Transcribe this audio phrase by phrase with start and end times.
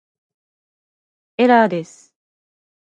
[1.37, 2.15] エラーです